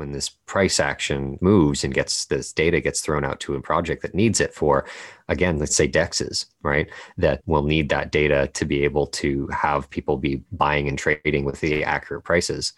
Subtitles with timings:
[0.00, 4.00] when this price action moves and gets this data gets thrown out to a project
[4.00, 4.86] that needs it for
[5.28, 6.88] again let's say dexes right
[7.18, 11.44] that will need that data to be able to have people be buying and trading
[11.44, 12.72] with the accurate prices.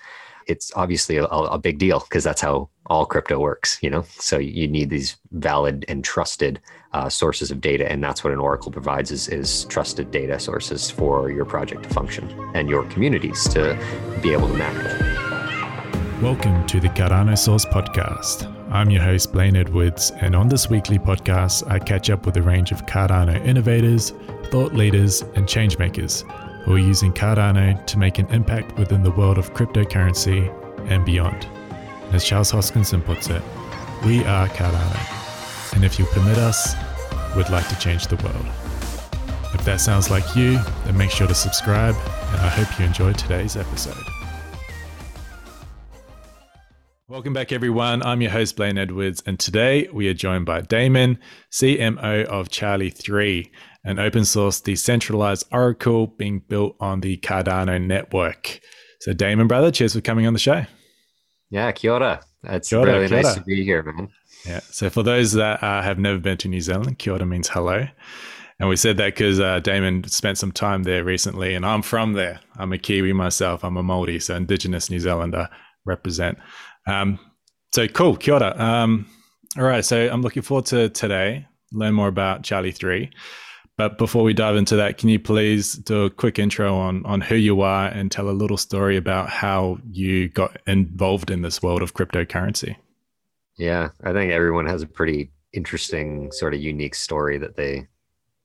[0.48, 4.04] It's obviously a, a big deal because that's how all crypto works you know?
[4.18, 6.60] So you need these valid and trusted
[6.92, 10.90] uh, sources of data and that's what an oracle provides is, is trusted data sources
[10.90, 13.78] for your project to function and your communities to
[14.20, 15.11] be able to manage
[16.22, 18.46] Welcome to the Cardano Source Podcast.
[18.70, 22.42] I'm your host, Blaine Edwards, and on this weekly podcast, I catch up with a
[22.42, 24.12] range of Cardano innovators,
[24.44, 26.22] thought leaders, and changemakers
[26.62, 30.48] who are using Cardano to make an impact within the world of cryptocurrency
[30.88, 31.44] and beyond.
[32.12, 33.42] As Charles Hoskinson puts it,
[34.06, 36.76] we are Cardano, and if you'll permit us,
[37.36, 38.46] we'd like to change the world.
[39.54, 43.18] If that sounds like you, then make sure to subscribe, and I hope you enjoyed
[43.18, 44.11] today's episode.
[47.12, 48.02] Welcome back, everyone.
[48.02, 51.18] I'm your host, Blaine Edwards, and today we are joined by Damon,
[51.50, 53.52] CMO of Charlie 3,
[53.84, 58.60] an open source decentralized oracle being built on the Cardano network.
[59.00, 60.64] So, Damon, brother, cheers for coming on the show.
[61.50, 62.22] Yeah, kia ora.
[62.44, 63.34] It's kia ora, really nice ora.
[63.34, 64.08] to be here, man.
[64.46, 64.60] Yeah.
[64.70, 67.88] So, for those that uh, have never been to New Zealand, kia ora means hello.
[68.58, 72.14] And we said that because uh, Damon spent some time there recently, and I'm from
[72.14, 72.40] there.
[72.56, 73.66] I'm a Kiwi myself.
[73.66, 75.50] I'm a Maori, so Indigenous New Zealander
[75.84, 76.38] represent.
[76.86, 77.18] Um,
[77.74, 78.58] so cool, kia ora.
[78.58, 79.06] Um,
[79.56, 83.10] all right, so I'm looking forward to today, learn more about Charlie 3.
[83.78, 87.20] But before we dive into that, can you please do a quick intro on, on
[87.20, 91.62] who you are and tell a little story about how you got involved in this
[91.62, 92.76] world of cryptocurrency?
[93.56, 97.88] Yeah, I think everyone has a pretty interesting, sort of unique story that they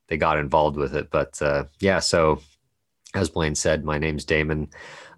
[0.07, 1.09] they got involved with it.
[1.11, 2.41] But uh, yeah, so
[3.13, 4.69] as Blaine said, my name's Damon.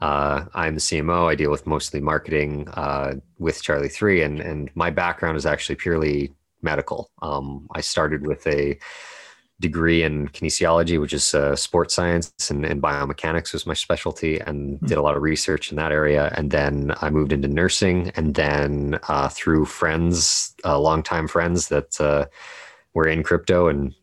[0.02, 1.30] Uh, I'm the CMO.
[1.30, 5.76] I deal with mostly marketing uh, with Charlie Three, and and my background is actually
[5.76, 7.10] purely medical.
[7.22, 8.78] Um, I started with a
[9.60, 14.78] degree in kinesiology, which is uh, sports science, and, and, biomechanics was my specialty, and
[14.78, 14.86] mm-hmm.
[14.86, 16.33] did a lot of research in that area.
[16.38, 21.99] And then I moved into nursing, and then uh, through friends, uh, longtime friends that
[21.99, 22.28] uh,
[22.94, 23.94] were in crypto and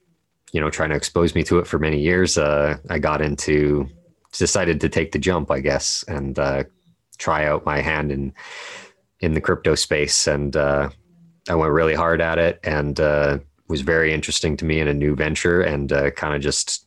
[0.57, 3.87] you know trying to expose me to it for many years uh, i got into
[4.33, 6.65] decided to take the jump i guess and uh,
[7.19, 8.33] try out my hand in
[9.21, 10.27] in the crypto space.
[10.27, 10.91] And uh,
[11.49, 14.95] i went really hard at it and uh, was very interesting to me in a
[14.95, 16.87] new venture and uh, kind of just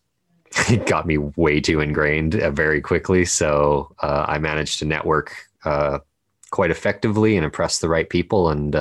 [0.67, 3.25] it got me way too ingrained uh, very quickly.
[3.25, 5.35] So i managed to network
[6.51, 8.49] quite effectively and impress the right people.
[8.49, 8.75] And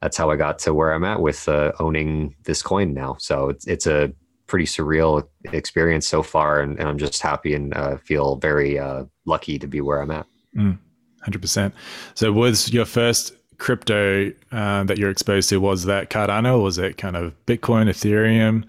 [0.00, 3.16] that's how I got to where I'm at with uh, owning this coin now.
[3.18, 4.12] So it's it's a
[4.46, 9.04] pretty surreal experience so far, and, and I'm just happy and uh, feel very uh,
[9.24, 10.26] lucky to be where I'm at.
[10.56, 10.78] Mm,
[11.22, 11.74] hundred mm, percent.
[12.14, 16.62] So was your first crypto uh, that you're exposed to was that Cardano?
[16.62, 18.64] was it kind of Bitcoin, Ethereum?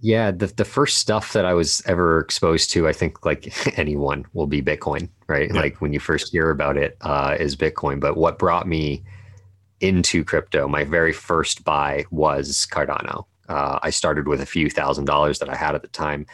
[0.00, 4.26] Yeah, the the first stuff that I was ever exposed to, I think like anyone
[4.34, 5.50] will be Bitcoin, right?
[5.52, 5.60] Yeah.
[5.60, 8.00] Like when you first hear about it, uh, is Bitcoin.
[8.00, 9.04] But what brought me
[9.80, 13.24] into crypto, my very first buy was Cardano.
[13.48, 16.26] Uh, I started with a few thousand dollars that I had at the time.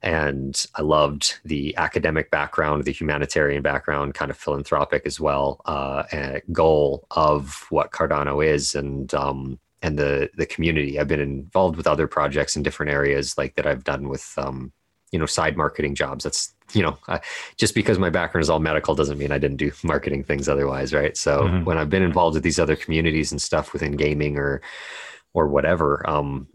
[0.00, 6.04] And I loved the academic background, the humanitarian background, kind of philanthropic as well, uh,
[6.52, 11.00] goal of what Cardano is and um, and the the community.
[11.00, 14.72] I've been involved with other projects in different areas like that I've done with um,
[15.12, 16.24] you know side marketing jobs.
[16.24, 17.20] That's you know, I,
[17.56, 20.92] just because my background is all medical doesn't mean I didn't do marketing things otherwise,
[20.92, 21.16] right?
[21.16, 21.64] So mm-hmm.
[21.64, 24.60] when I've been involved with these other communities and stuff within gaming or
[25.34, 26.48] or whatever, um,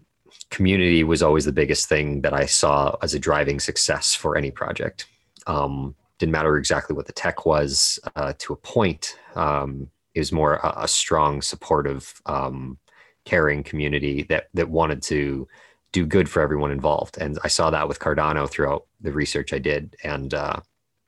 [0.50, 4.52] community was always the biggest thing that I saw as a driving success for any
[4.52, 5.06] project.
[5.48, 9.18] Um, didn't matter exactly what the tech was uh, to a point.
[9.36, 12.78] Um, it was more a, a strong, supportive, um,
[13.26, 15.48] caring community that that wanted to
[15.94, 17.18] do good for everyone involved.
[17.18, 20.60] And I saw that with Cardano throughout the research I did, and uh,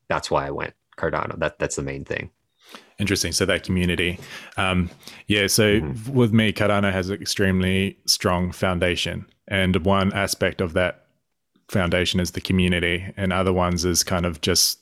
[0.07, 1.37] that's why I went Cardano.
[1.39, 2.31] That that's the main thing.
[2.97, 3.33] Interesting.
[3.33, 4.19] So that community,
[4.55, 4.89] um,
[5.27, 5.47] yeah.
[5.47, 6.13] So mm-hmm.
[6.13, 11.07] with me, Cardano has an extremely strong foundation, and one aspect of that
[11.67, 14.79] foundation is the community, and other ones is kind of just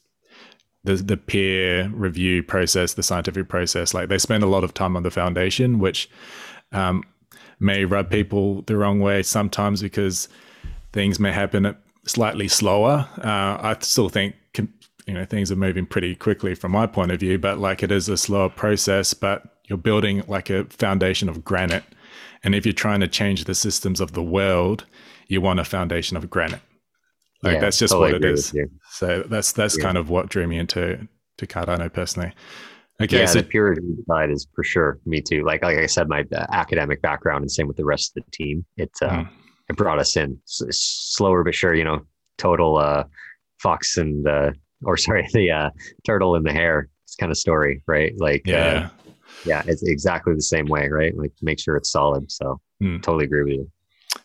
[0.83, 3.94] the the peer review process, the scientific process.
[3.94, 6.09] Like they spend a lot of time on the foundation, which
[6.73, 7.03] um,
[7.63, 10.27] may rub people the wrong way sometimes because
[10.92, 11.75] things may happen
[12.06, 13.07] slightly slower.
[13.18, 14.36] Uh, I still think
[15.06, 17.92] you know things are moving pretty quickly from my point of view, but like it
[17.92, 19.13] is a slower process.
[19.13, 21.83] But you're building like a foundation of granite,
[22.44, 24.86] and if you're trying to change the systems of the world,
[25.27, 26.62] you want a foundation of granite.
[27.42, 28.56] Like yeah, that's just totally what it is.
[28.92, 29.83] So that's that's yeah.
[29.83, 31.07] kind of what drew me into
[31.38, 32.33] to Cardano personally.
[33.01, 35.44] Okay, yeah, so the purity side is for sure me too.
[35.44, 38.31] Like like I said, my uh, academic background and same with the rest of the
[38.31, 38.66] team.
[38.78, 39.30] It uh, mm.
[39.69, 41.74] it brought us in S- slower but sure.
[41.74, 42.01] You know,
[42.38, 43.06] total uh,
[43.60, 44.51] fox and uh,
[44.84, 45.69] or sorry, the uh,
[46.06, 48.13] turtle in the hare kind of story, right?
[48.18, 49.12] Like yeah, uh,
[49.45, 51.18] yeah, it's exactly the same way, right?
[51.18, 52.31] Like make sure it's solid.
[52.31, 53.01] So mm.
[53.01, 53.72] totally agree with you.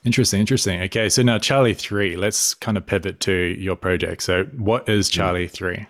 [0.05, 0.83] Interesting, interesting.
[0.83, 2.17] Okay, so now Charlie three.
[2.17, 4.23] Let's kind of pivot to your project.
[4.23, 5.13] So, what is hmm.
[5.13, 5.87] Charlie three?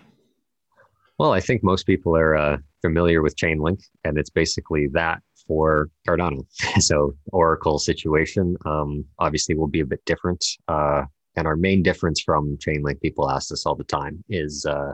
[1.19, 5.89] Well, I think most people are uh, familiar with Chainlink, and it's basically that for
[6.07, 6.45] Cardano.
[6.79, 10.43] so Oracle situation um, obviously will be a bit different.
[10.69, 11.03] Uh,
[11.35, 14.93] and our main difference from Chainlink, people ask us all the time, is uh,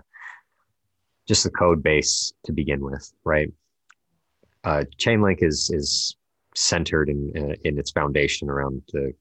[1.28, 3.54] just the code base to begin with, right?
[4.64, 6.18] Uh, Chainlink is is
[6.56, 9.14] centered in uh, in its foundation around the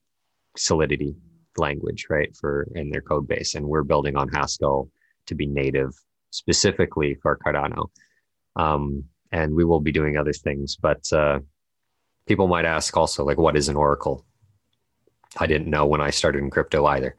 [0.56, 1.14] Solidity
[1.58, 2.34] language, right?
[2.34, 4.88] For in their code base, and we're building on Haskell
[5.26, 5.92] to be native
[6.34, 7.88] specifically for Cardano.
[8.56, 11.40] Um, and we will be doing other things, but uh,
[12.26, 14.24] people might ask also, like, what is an Oracle?
[15.38, 17.16] I didn't know when I started in crypto either.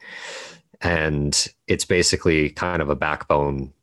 [0.82, 3.74] And it's basically kind of a backbone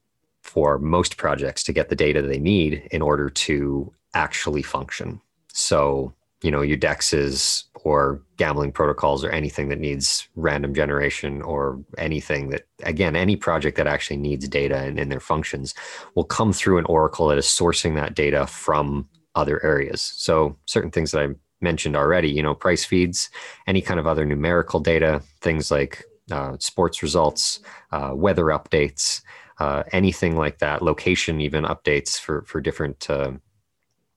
[0.43, 5.21] for most projects to get the data they need in order to actually function.
[5.49, 11.83] So, you know, your dexes or gambling protocols or anything that needs random generation or
[11.99, 15.75] anything that, again, any project that actually needs data and, and their functions
[16.15, 20.01] will come through an Oracle that is sourcing that data from other areas.
[20.01, 21.29] So, certain things that I
[21.61, 23.31] mentioned already, you know, price feeds,
[23.67, 27.61] any kind of other numerical data, things like uh, sports results,
[27.93, 29.23] uh, weather updates,
[29.59, 33.33] uh, anything like that, location even updates for for different uh,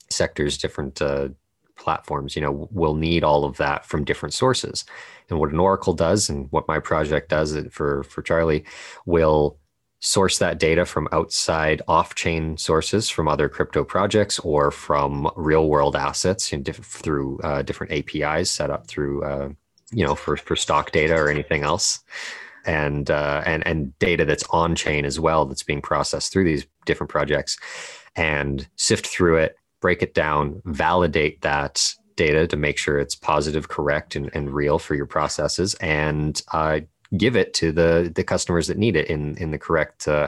[0.09, 1.29] sectors, different uh,
[1.77, 2.35] platforms.
[2.35, 4.85] You know, will need all of that from different sources.
[5.29, 8.65] And what an Oracle does, and what my project does for for Charlie,
[9.05, 9.57] will
[9.99, 16.49] source that data from outside off-chain sources from other crypto projects or from real-world assets
[16.49, 19.49] diff- through uh, different APIs set up through uh,
[19.91, 22.01] you know for for stock data or anything else
[22.65, 26.65] and uh, and and data that's on chain as well that's being processed through these
[26.85, 27.57] different projects
[28.15, 33.67] and sift through it break it down validate that data to make sure it's positive
[33.67, 36.79] correct and, and real for your processes and uh,
[37.17, 40.27] give it to the the customers that need it in in the correct uh,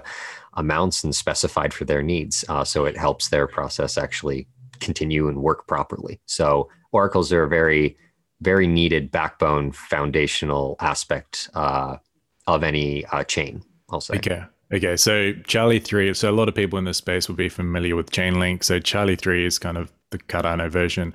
[0.53, 4.47] amounts and specified for their needs uh, so it helps their process actually
[4.79, 7.97] continue and work properly so oracles are a very
[8.41, 11.97] very needed backbone foundational aspect uh,
[12.45, 13.63] of any uh, chain.
[13.89, 14.15] I'll say.
[14.15, 14.43] Okay.
[14.73, 14.97] Okay.
[14.97, 16.13] So Charlie three.
[16.13, 18.63] So a lot of people in this space will be familiar with Chainlink.
[18.63, 21.13] So Charlie three is kind of the Cardano version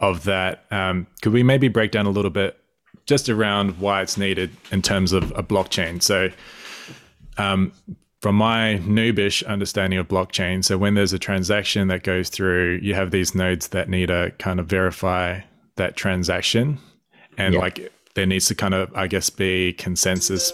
[0.00, 0.64] of that.
[0.70, 2.58] Um, could we maybe break down a little bit
[3.06, 6.02] just around why it's needed in terms of a blockchain?
[6.02, 6.30] So,
[7.36, 7.72] um,
[8.20, 12.94] from my noobish understanding of blockchain, so when there's a transaction that goes through, you
[12.94, 15.40] have these nodes that need to kind of verify
[15.76, 16.78] that transaction,
[17.36, 17.62] and yep.
[17.62, 20.52] like there needs to kind of, I guess, be consensus.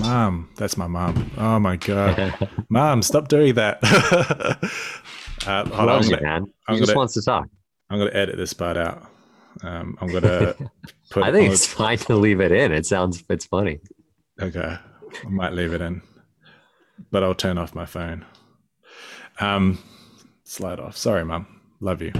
[0.00, 1.30] Mom, that's my mom.
[1.38, 3.78] Oh my god, mom, stop doing that.
[5.46, 6.52] uh, hold on, you, man.
[6.68, 7.48] He just gonna, wants to talk.
[7.90, 9.06] I'm going to edit this part out.
[9.62, 10.56] Um, I'm going to
[11.10, 11.22] put.
[11.22, 12.72] I think it's fine to leave it in.
[12.72, 13.78] It sounds it's funny.
[14.40, 14.76] Okay,
[15.24, 16.02] I might leave it in,
[17.10, 18.24] but I'll turn off my phone.
[19.40, 19.78] Um,
[20.44, 20.96] slide off.
[20.96, 21.60] Sorry, mom.
[21.80, 22.12] Love you.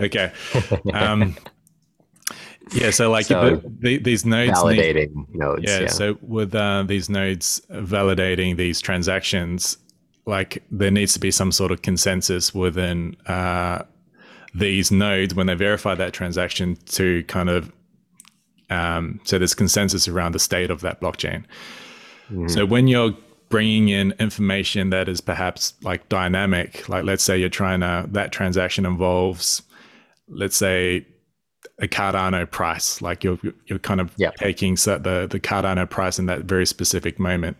[0.00, 0.32] Okay.
[0.92, 1.36] Um,
[2.72, 5.62] yeah, so like so the, the, these nodes validating need, nodes.
[5.64, 9.76] Yeah, yeah, so with uh, these nodes validating these transactions,
[10.26, 13.82] like there needs to be some sort of consensus within uh,
[14.54, 17.72] these nodes when they verify that transaction to kind of
[18.70, 21.44] um, so there's consensus around the state of that blockchain.
[22.30, 22.48] Mm-hmm.
[22.48, 23.14] So when you're
[23.50, 28.32] bringing in information that is perhaps like dynamic, like let's say you're trying to that
[28.32, 29.62] transaction involves,
[30.28, 31.06] let's say
[31.80, 33.02] a Cardano price.
[33.02, 34.36] Like you're you're kind of yep.
[34.36, 37.58] taking the the Cardano price in that very specific moment.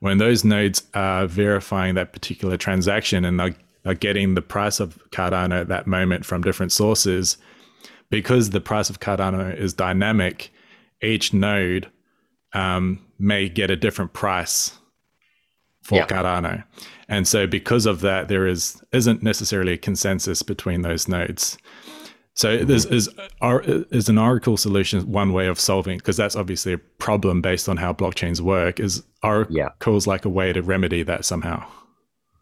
[0.00, 3.54] When those nodes are verifying that particular transaction and are,
[3.86, 7.38] are getting the price of Cardano at that moment from different sources,
[8.10, 10.52] because the price of Cardano is dynamic,
[11.00, 11.90] each node
[12.52, 14.72] um, may get a different price
[15.82, 16.08] for yep.
[16.08, 16.64] Cardano.
[17.08, 21.58] And so because of that, there is isn't necessarily a consensus between those nodes.
[22.34, 23.08] So there's is
[23.40, 27.76] is an Oracle solution one way of solving because that's obviously a problem based on
[27.76, 28.80] how blockchains work.
[28.80, 30.10] Is Oracle's yeah.
[30.10, 31.64] like a way to remedy that somehow?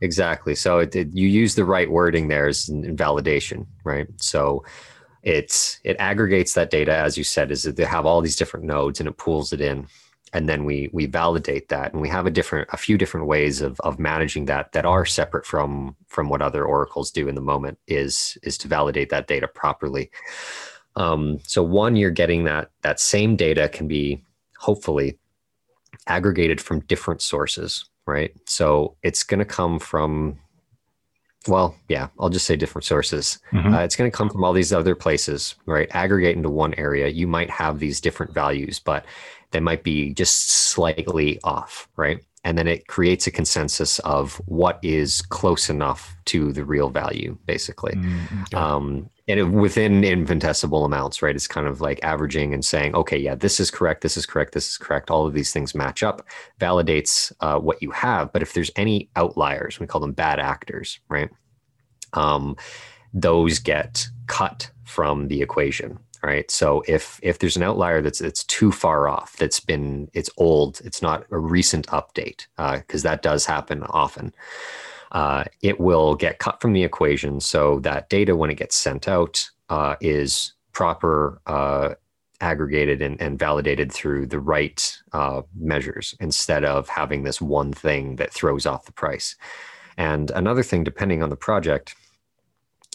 [0.00, 0.54] Exactly.
[0.54, 4.08] So it, it, you use the right wording there is validation, right?
[4.16, 4.64] So
[5.22, 8.66] it's it aggregates that data as you said is that they have all these different
[8.66, 9.86] nodes and it pulls it in
[10.32, 13.60] and then we we validate that and we have a different a few different ways
[13.60, 17.40] of of managing that that are separate from from what other oracles do in the
[17.40, 20.10] moment is is to validate that data properly
[20.96, 24.22] um, so one you're getting that that same data can be
[24.58, 25.18] hopefully
[26.06, 30.38] aggregated from different sources right so it's going to come from
[31.48, 33.38] well, yeah, I'll just say different sources.
[33.52, 33.74] Mm-hmm.
[33.74, 35.88] Uh, it's going to come from all these other places, right?
[35.92, 37.08] Aggregate into one area.
[37.08, 39.04] You might have these different values, but
[39.52, 42.20] they might be just slightly off, right?
[42.44, 47.38] And then it creates a consensus of what is close enough to the real value,
[47.46, 47.92] basically.
[47.92, 48.56] Mm-hmm.
[48.56, 51.36] Um, and it, within infinitesimal amounts, right?
[51.36, 54.54] It's kind of like averaging and saying, okay, yeah, this is correct, this is correct,
[54.54, 55.10] this is correct.
[55.10, 56.26] All of these things match up,
[56.60, 58.32] validates uh, what you have.
[58.32, 61.30] But if there's any outliers, we call them bad actors, right?
[62.14, 62.56] Um,
[63.14, 66.50] those get cut from the equation right?
[66.50, 70.80] So if if there's an outlier that's it's too far off that's been it's old
[70.84, 74.32] it's not a recent update because uh, that does happen often
[75.12, 77.38] uh, it will get cut from the equation.
[77.38, 81.94] So that data when it gets sent out uh, is proper uh,
[82.40, 88.16] aggregated and, and, validated through the right uh, measures instead of having this one thing
[88.16, 89.36] that throws off the price.
[89.96, 91.94] And another thing depending on the project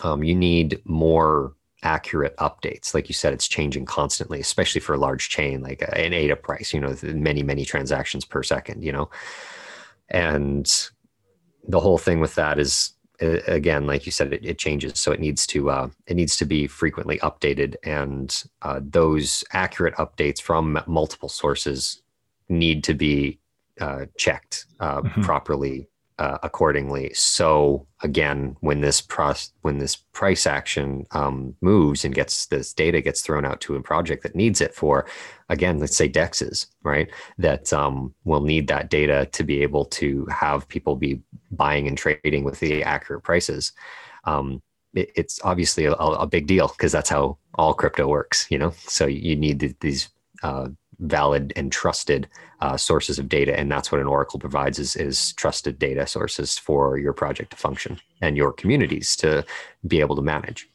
[0.03, 1.53] um, you need more
[1.87, 2.93] accurate updates.
[2.93, 6.73] Like you said, it's changing constantly, especially for a large chain like an ADA price,
[6.73, 9.09] you know, many, many transactions per second, you know.
[10.09, 10.67] And
[11.65, 15.19] the whole thing with that is again like you said it, it changes so it
[15.19, 20.79] needs to uh, it needs to be frequently updated and uh, those accurate updates from
[20.85, 22.03] multiple sources
[22.47, 23.39] need to be
[23.81, 25.21] uh, checked uh, mm-hmm.
[25.21, 25.87] properly
[26.19, 27.13] uh, accordingly.
[27.13, 33.01] So again, when this process, when this price action um, moves and gets this data
[33.01, 35.05] gets thrown out to a project that needs it for,
[35.49, 37.09] again, let's say dexes, right?
[37.37, 41.21] That um, will need that data to be able to have people be
[41.51, 43.73] buying and trading with the accurate prices.
[44.23, 44.61] Um,
[44.93, 48.73] it, it's obviously a, a big deal because that's how all crypto works, you know.
[48.79, 50.09] So you need these
[50.43, 50.69] uh,
[50.99, 52.27] valid and trusted
[52.61, 56.57] uh, sources of data and that's what an oracle provides is, is trusted data sources
[56.57, 59.45] for your project to function and your communities to
[59.85, 60.67] be able to manage.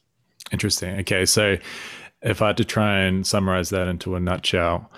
[0.51, 0.99] Interesting.
[0.99, 1.57] Okay so
[2.21, 4.89] if i had to try and summarize that into a nutshell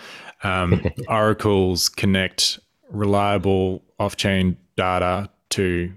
[0.44, 5.92] um, oracles connect reliable off-chain data to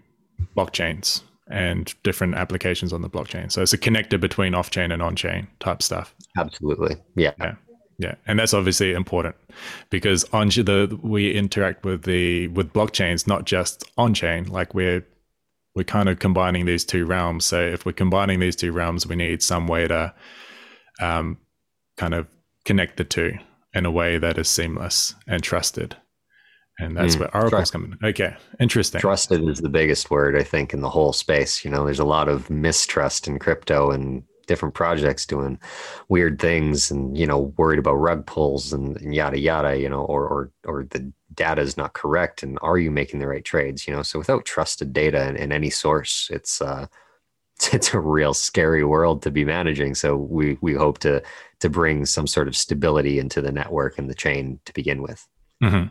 [0.57, 3.51] blockchains and different applications on the blockchain.
[3.51, 6.15] So it's a connector between off-chain and on-chain type stuff.
[6.37, 6.97] Absolutely.
[7.15, 7.33] Yeah.
[7.39, 7.55] yeah
[7.99, 9.35] yeah, and that's obviously important
[9.91, 14.45] because on the we interact with the with blockchains not just on chain.
[14.45, 15.05] Like we're
[15.75, 17.45] we're kind of combining these two realms.
[17.45, 20.15] So if we're combining these two realms, we need some way to
[21.01, 21.39] um,
[21.97, 22.27] kind of
[22.65, 23.37] connect the two
[23.75, 25.97] in a way that is seamless and trusted.
[26.81, 27.97] And that's mm, where Oracle's coming.
[28.05, 29.01] Okay, interesting.
[29.01, 31.65] Trusted is the biggest word I think in the whole space.
[31.65, 35.59] You know, there's a lot of mistrust in crypto and different projects doing
[36.09, 40.03] weird things and you know worried about rug pulls and, and yada yada you know
[40.03, 43.87] or or or the data is not correct and are you making the right trades
[43.87, 44.03] you know?
[44.03, 46.87] So without trusted data in, any source it's uh
[47.73, 49.95] it's a real scary world to be managing.
[49.95, 51.23] So we we hope to
[51.61, 55.27] to bring some sort of stability into the network and the chain to begin with.
[55.61, 55.89] Mm-hmm.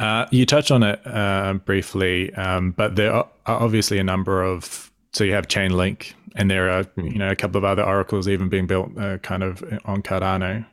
[0.00, 4.89] uh, you touched on it uh, briefly um, but there are obviously a number of
[5.12, 7.06] so you have chainlink and there are hmm.
[7.06, 10.66] you know a couple of other oracles even being built uh, kind of on Cardano.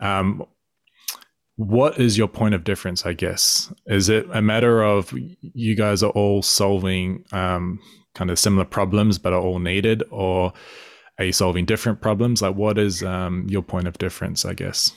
[0.00, 0.44] Um,
[1.56, 3.06] what is your point of difference?
[3.06, 7.78] I guess is it a matter of you guys are all solving um,
[8.14, 10.52] kind of similar problems but are all needed, or
[11.18, 12.42] are you solving different problems?
[12.42, 14.44] Like, what is um, your point of difference?
[14.44, 14.92] I guess.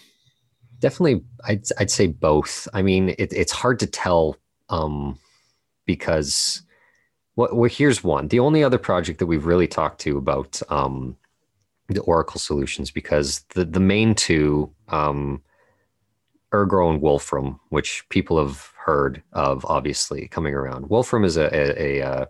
[0.79, 2.67] Definitely, I'd I'd say both.
[2.73, 4.37] I mean, it, it's hard to tell
[4.69, 5.19] um,
[5.85, 6.61] because
[7.37, 8.27] well, well, here's one.
[8.27, 11.15] The only other project that we've really talked to about um,
[11.87, 15.41] the Oracle solutions, because the the main two, um,
[16.53, 20.89] Ergo and Wolfram, which people have heard of, obviously coming around.
[20.89, 22.25] Wolfram is a, a, a, uh,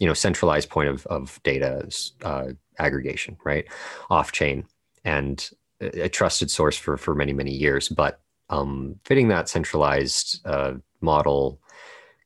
[0.00, 1.86] you know centralized point of of data
[2.22, 2.46] uh,
[2.78, 3.66] aggregation, right,
[4.08, 4.64] off chain,
[5.04, 5.50] and
[5.80, 7.90] a trusted source for for many many years.
[7.90, 11.60] But um, fitting that centralized uh, model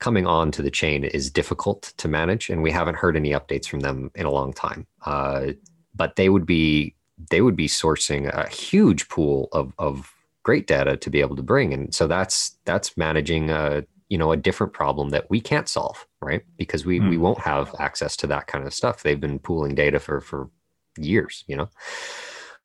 [0.03, 3.69] coming on to the chain is difficult to manage, and we haven't heard any updates
[3.69, 4.85] from them in a long time.
[5.07, 5.53] Uh,
[5.95, 6.97] but they would be
[7.31, 11.43] they would be sourcing a huge pool of of great data to be able to
[11.43, 15.69] bring, and so that's that's managing a you know a different problem that we can't
[15.69, 16.43] solve, right?
[16.57, 17.09] Because we mm.
[17.09, 19.05] we won't have access to that kind of stuff.
[19.05, 20.51] They've been pooling data for for
[20.99, 21.71] years, you know,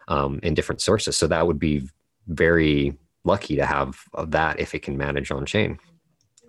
[0.07, 1.15] um, in different sources.
[1.15, 1.87] So that would be
[2.27, 5.77] very lucky to have that if it can manage on chain.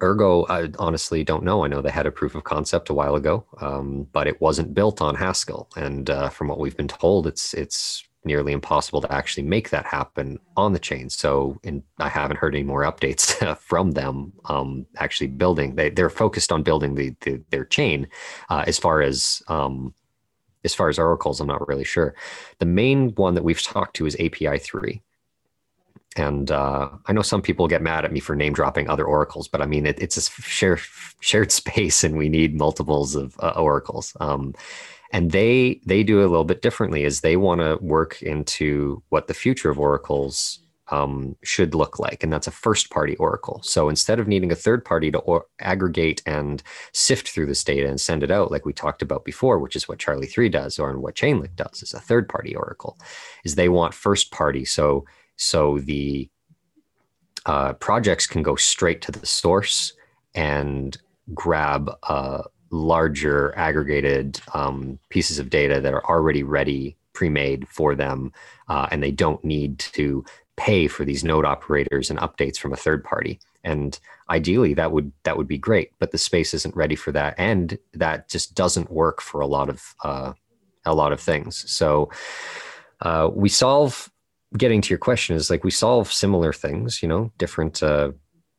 [0.02, 1.64] Ergo, I honestly don't know.
[1.64, 4.74] I know they had a proof of concept a while ago, um, but it wasn't
[4.74, 5.68] built on Haskell.
[5.76, 9.86] And uh, from what we've been told, it's it's nearly impossible to actually make that
[9.86, 11.08] happen on the chain.
[11.08, 15.74] So, and I haven't heard any more updates from them um, actually building.
[15.74, 18.08] They they're focused on building the, the their chain.
[18.48, 19.94] Uh, as far as um,
[20.64, 22.14] as far as oracles, I'm not really sure.
[22.58, 25.02] The main one that we've talked to is API three.
[26.18, 29.48] And uh, I know some people get mad at me for name dropping other oracles,
[29.48, 30.80] but I mean it, it's a shared
[31.20, 34.16] shared space, and we need multiples of uh, oracles.
[34.20, 34.54] Um,
[35.12, 39.02] and they they do it a little bit differently is they want to work into
[39.08, 40.60] what the future of oracles
[40.90, 42.22] um, should look like.
[42.22, 43.60] And that's a first party oracle.
[43.62, 47.88] So instead of needing a third party to or- aggregate and sift through this data
[47.88, 50.78] and send it out like we talked about before which is what charlie 3 does
[50.78, 52.98] or what chainlink does is a third party oracle
[53.44, 54.64] is they want first party.
[54.64, 55.04] So
[55.38, 56.28] so the
[57.46, 59.94] uh, projects can go straight to the source
[60.34, 60.98] and
[61.32, 68.32] grab uh, larger aggregated um, pieces of data that are already ready, pre-made for them,
[68.68, 70.24] uh, and they don't need to
[70.56, 73.40] pay for these node operators and updates from a third party.
[73.64, 77.34] And ideally, that would that would be great, but the space isn't ready for that,
[77.38, 80.32] and that just doesn't work for a lot of uh,
[80.84, 81.70] a lot of things.
[81.70, 82.10] So
[83.00, 84.10] uh, we solve.
[84.56, 88.12] Getting to your question is like we solve similar things, you know, different uh,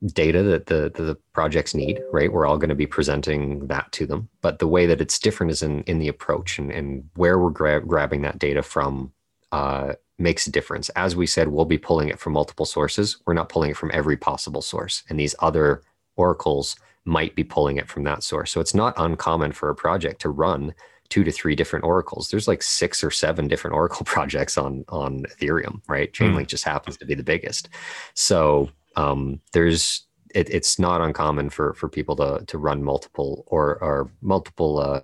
[0.06, 2.32] data that the the projects need right?
[2.32, 4.30] We're all going to be presenting that to them.
[4.42, 7.50] But the way that it's different is in in the approach and, and where we're
[7.50, 9.12] gra- grabbing that data from
[9.52, 10.90] uh, makes a difference.
[10.90, 13.18] As we said we'll be pulling it from multiple sources.
[13.26, 15.04] We're not pulling it from every possible source.
[15.10, 15.82] And these other
[16.16, 18.52] oracles might be pulling it from that source.
[18.52, 20.74] So it's not uncommon for a project to run
[21.10, 25.24] two to three different oracles there's like six or seven different oracle projects on on
[25.24, 26.48] ethereum right chainlink mm.
[26.48, 27.70] just happens to be the biggest
[28.14, 33.82] so um, there's it, it's not uncommon for for people to to run multiple or
[33.84, 35.02] or multiple uh,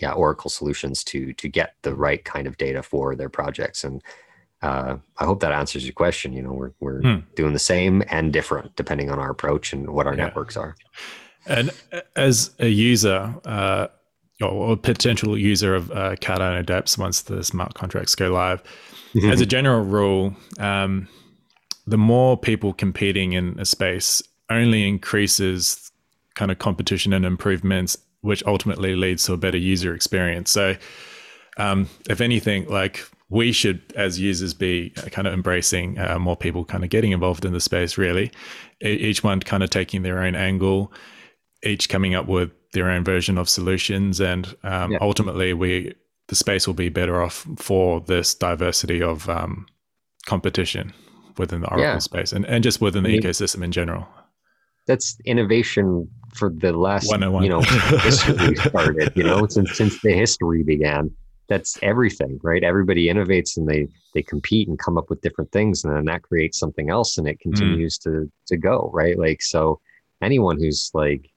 [0.00, 4.02] yeah Oracle solutions to to get the right kind of data for their projects and
[4.60, 6.32] uh, I hope that answers your question.
[6.32, 7.16] You know, we're we're hmm.
[7.36, 10.24] doing the same and different depending on our approach and what our yeah.
[10.24, 10.74] networks are.
[11.46, 11.70] And
[12.16, 13.86] as a user, uh,
[14.40, 18.62] or a potential user of uh, Cardano Dapps once the smart contracts go live,
[19.14, 19.30] mm-hmm.
[19.30, 21.08] as a general rule, um,
[21.86, 25.90] the more people competing in a space only increases
[26.34, 30.50] kind of competition and improvements, which ultimately leads to a better user experience.
[30.50, 30.76] So,
[31.56, 36.64] um, if anything, like we should, as users, be kind of embracing uh, more people
[36.64, 38.30] kind of getting involved in the space, really.
[38.80, 40.92] each one kind of taking their own angle,
[41.64, 44.20] each coming up with their own version of solutions.
[44.20, 44.98] And um, yeah.
[45.00, 45.94] ultimately, we
[46.28, 49.66] the space will be better off for this diversity of um,
[50.26, 50.92] competition
[51.38, 51.98] within the Oracle yeah.
[51.98, 54.06] space and, and just within the I mean, ecosystem in general.
[54.86, 60.62] That's innovation for the last, you know, history started, you know, since, since the history
[60.62, 61.10] began.
[61.48, 62.62] That's everything, right?
[62.62, 65.82] Everybody innovates and they, they compete and come up with different things.
[65.82, 67.40] And then that creates something else and it mm.
[67.40, 68.02] continues mm.
[68.02, 69.18] to, to go, right?
[69.18, 69.80] Like, so
[70.20, 71.30] anyone who's like,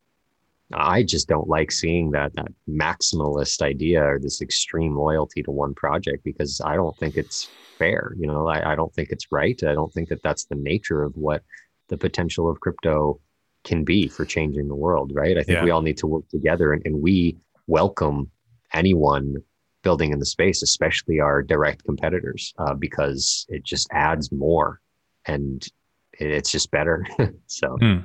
[0.73, 5.73] I just don't like seeing that that maximalist idea or this extreme loyalty to one
[5.73, 8.13] project because I don't think it's fair.
[8.19, 9.61] You know, I, I don't think it's right.
[9.63, 11.43] I don't think that that's the nature of what
[11.89, 13.19] the potential of crypto
[13.63, 15.11] can be for changing the world.
[15.13, 15.37] Right.
[15.37, 15.63] I think yeah.
[15.63, 18.29] we all need to work together, and, and we welcome
[18.73, 19.37] anyone
[19.83, 24.79] building in the space, especially our direct competitors, uh, because it just adds more
[25.25, 25.67] and
[26.13, 27.05] it's just better.
[27.47, 27.99] so hmm.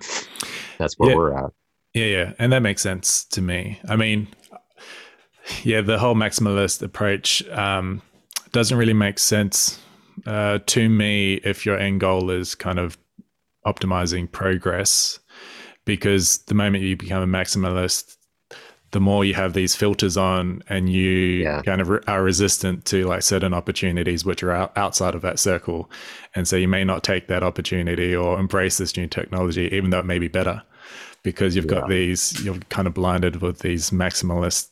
[0.79, 1.17] that's where yeah.
[1.17, 1.51] we're at.
[1.97, 2.33] Yeah, yeah.
[2.39, 3.81] And that makes sense to me.
[3.89, 4.29] I mean,
[5.63, 8.03] yeah, the whole maximalist approach um,
[8.53, 9.81] doesn't really make sense
[10.27, 12.99] uh, to me if your end goal is kind of
[13.67, 15.19] optimizing progress.
[15.87, 18.19] Because the moment you become a maximalist,
[18.91, 21.63] the more you have these filters on and you yeah.
[21.63, 25.91] kind of are resistant to like certain opportunities which are out, outside of that circle
[26.35, 29.99] and so you may not take that opportunity or embrace this new technology even though
[29.99, 30.63] it may be better
[31.27, 31.81] because you've yeah.
[31.81, 34.69] got these you're kind of blinded with these maximalist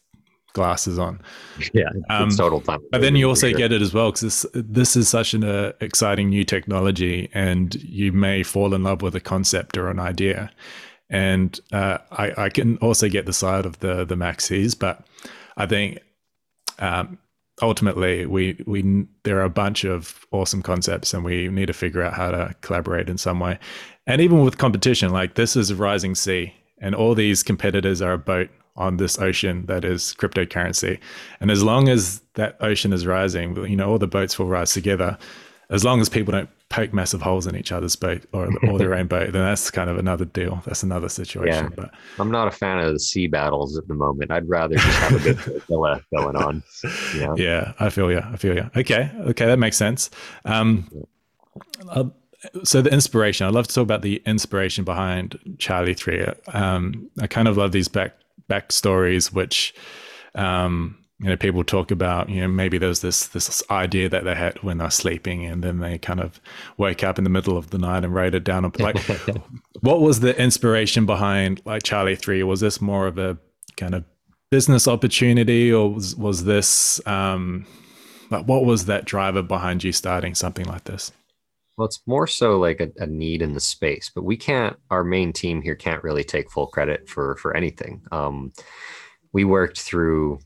[0.53, 1.21] glasses on.
[1.73, 2.81] Yeah, um, total time.
[2.91, 3.59] But then you also sure.
[3.59, 7.75] get it as well because this this is such an uh, exciting new technology, and
[7.75, 10.51] you may fall in love with a concept or an idea.
[11.11, 15.07] And uh, I, I can also get the side of the the maxis, but
[15.57, 15.99] I think
[16.79, 17.19] um,
[17.63, 22.03] ultimately we we there are a bunch of awesome concepts, and we need to figure
[22.03, 23.59] out how to collaborate in some way.
[24.07, 28.13] And even with competition, like this is a rising sea, and all these competitors are
[28.13, 30.99] a boat on this ocean that is cryptocurrency.
[31.41, 34.73] And as long as that ocean is rising, you know, all the boats will rise
[34.73, 35.17] together.
[35.71, 38.95] As long as people don't poke massive holes in each other's boat or, or their
[38.95, 40.61] own boat, then that's kind of another deal.
[40.67, 41.65] That's another situation.
[41.65, 41.69] Yeah.
[41.75, 44.31] But I'm not a fan of the sea battles at the moment.
[44.31, 46.63] I'd rather just have a good flotilla going on.
[47.17, 47.35] Yeah.
[47.37, 48.19] Yeah, I feel you.
[48.19, 48.69] I feel you.
[48.77, 49.11] Okay.
[49.21, 50.11] Okay, that makes sense.
[50.45, 50.91] Um,
[51.89, 52.05] uh,
[52.63, 56.27] so the inspiration, I'd love to talk about the inspiration behind Charlie 3.
[56.53, 58.15] Um, I kind of love these back
[58.49, 59.75] back stories, which
[60.35, 64.35] um, you know people talk about you know maybe there's this this idea that they
[64.35, 66.41] had when they're sleeping and then they kind of
[66.77, 68.71] wake up in the middle of the night and write it down.
[68.79, 68.99] Like
[69.81, 73.37] what was the inspiration behind like charlie 3 was this more of a
[73.77, 74.05] kind of
[74.51, 77.67] business opportunity or was was this um
[78.31, 81.13] like what was that driver behind you starting something like this
[81.77, 85.05] well it's more so like a, a need in the space but we can't our
[85.05, 88.53] main team here can't really take full credit for for anything um
[89.33, 90.39] we worked through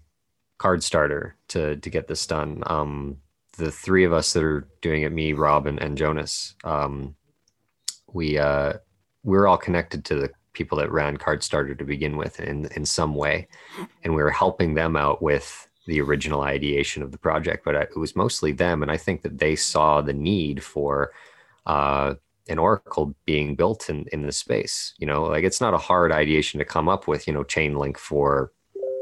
[0.59, 2.63] CardStarter to to get this done.
[2.67, 3.19] Um,
[3.57, 7.15] the three of us that are doing it, me, Rob, and, and Jonas, um,
[8.13, 8.75] we uh,
[9.23, 13.15] we're all connected to the people that ran CardStarter to begin with in in some
[13.15, 13.49] way,
[14.03, 17.65] and we were helping them out with the original ideation of the project.
[17.65, 21.13] But it was mostly them, and I think that they saw the need for.
[21.67, 22.15] Uh,
[22.51, 26.11] an oracle being built in in the space you know like it's not a hard
[26.11, 28.53] ideation to come up with you know Chainlink for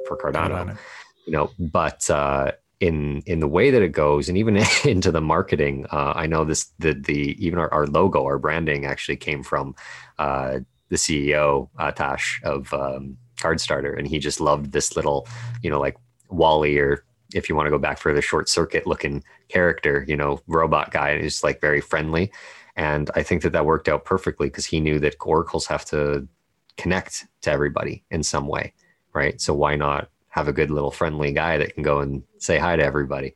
[0.05, 0.67] for cardano.
[0.67, 0.79] cardano
[1.27, 5.21] you know, but uh, in in the way that it goes, and even into the
[5.21, 9.43] marketing, uh, I know this the the even our, our logo, our branding actually came
[9.43, 9.75] from
[10.19, 15.27] uh, the CEO uh, Tash of um, CardStarter, and he just loved this little,
[15.63, 15.97] you know, like
[16.31, 20.17] WALL-E or if you want to go back for the short circuit looking character, you
[20.17, 22.31] know, robot guy, he's like very friendly.
[22.77, 26.29] And I think that that worked out perfectly because he knew that oracles have to
[26.77, 28.73] connect to everybody in some way,
[29.13, 29.41] right?
[29.41, 32.77] So why not have a good little friendly guy that can go and say hi
[32.77, 33.35] to everybody.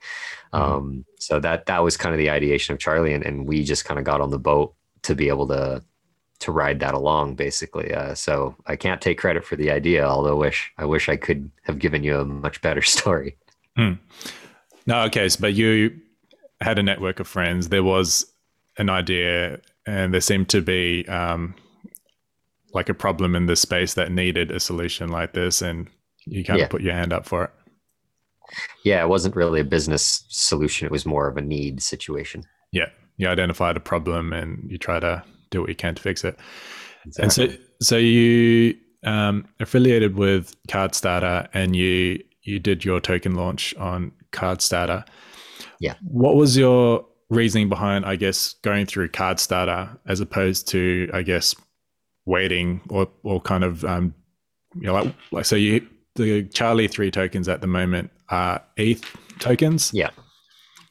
[0.53, 0.73] Mm-hmm.
[0.73, 3.87] Um, so that that was kind of the ideation of Charlie, and, and we just
[3.87, 5.83] kind of got on the boat to be able to
[6.41, 7.95] to ride that along, basically.
[7.95, 11.51] Uh, so I can't take credit for the idea, although wish I wish I could
[11.65, 13.37] have given you a much better story.
[13.77, 13.95] Hmm.
[14.87, 15.97] No, okay, so, but you
[16.61, 17.69] had a network of friends.
[17.69, 18.27] There was
[18.79, 21.55] an idea, and there seemed to be um,
[22.73, 25.89] like a problem in the space that needed a solution like this, and
[26.27, 26.65] you kind yeah.
[26.65, 27.51] of put your hand up for it.
[28.85, 30.87] Yeah, it wasn't really a business solution.
[30.87, 32.45] It was more of a need situation.
[32.73, 32.89] Yeah.
[33.17, 36.39] You identified a problem and you try to do what you can to fix it.
[37.07, 37.45] Exactly.
[37.45, 43.75] And so so you um, affiliated with CardStarter and you you did your token launch
[43.77, 45.07] on CardStarter.
[45.81, 45.95] Yeah.
[46.03, 51.55] What was your reasoning behind, I guess, going through CardStarter as opposed to, I guess,
[52.27, 54.15] waiting or or kind of um,
[54.75, 55.87] you know, like, like so you
[56.17, 59.05] the Charlie three tokens at the moment are ETH
[59.39, 59.91] tokens.
[59.95, 60.11] Yeah.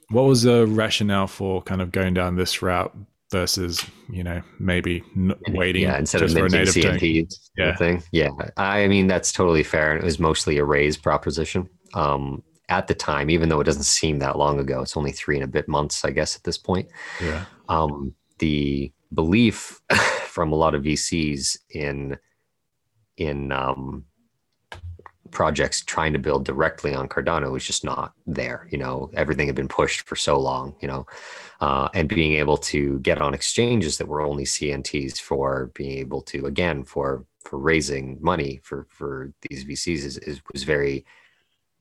[0.10, 2.96] What was the rationale for kind of going down this route
[3.32, 5.04] versus you know maybe
[5.50, 7.76] waiting yeah, instead of minting CNTs yeah.
[7.76, 8.04] thing?
[8.12, 11.70] Yeah, I mean that's totally fair, and it was mostly a raise proposition.
[11.94, 15.36] Um, at the time, even though it doesn't seem that long ago, it's only three
[15.36, 16.88] and a bit months, I guess, at this point.
[17.20, 17.46] Yeah.
[17.68, 19.82] Um, the belief
[20.28, 22.18] from a lot of VCs in
[23.18, 24.06] in um,
[25.32, 28.68] projects trying to build directly on Cardano was just not there.
[28.72, 31.06] You know, everything had been pushed for so long, you know,
[31.62, 36.22] uh, and being able to get on exchanges that were only CNTs for being able
[36.22, 41.06] to, again, for, for raising money for, for these VCs is, is was very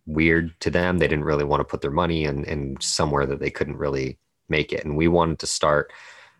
[0.06, 0.98] weird to them.
[0.98, 4.18] They didn't really want to put their money in, in somewhere that they couldn't really
[4.48, 4.84] make it.
[4.84, 5.92] And we wanted to start